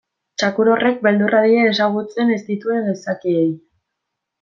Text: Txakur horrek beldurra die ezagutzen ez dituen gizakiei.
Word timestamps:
Txakur 0.41 0.71
horrek 0.75 0.97
beldurra 1.03 1.43
die 1.45 1.61
ezagutzen 1.67 2.35
ez 2.39 2.41
dituen 2.51 2.91
gizakiei. 2.93 3.49